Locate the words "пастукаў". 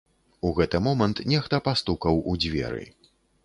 1.69-2.21